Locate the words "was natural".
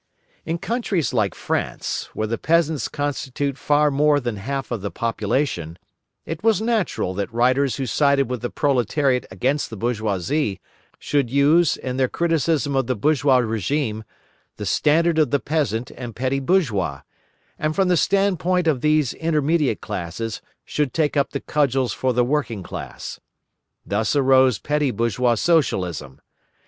6.43-7.13